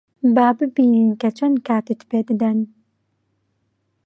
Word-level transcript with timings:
با 0.35 0.47
ببینین 0.59 1.07
کە 1.21 1.29
چەند 1.37 1.57
کاتت 1.67 2.01
پێ 2.09 2.19
دەدەن. 2.27 2.59